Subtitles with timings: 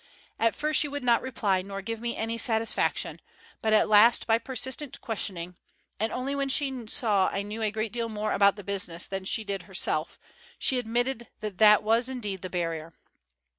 [0.39, 3.21] At first she would not reply nor give me any satisfaction,
[3.61, 5.55] but at last by persistent questioning,
[5.99, 9.25] and only when she saw I knew a great deal more about the business than
[9.25, 10.17] she did herself,
[10.57, 12.95] she admitted that that was indeed the barrier.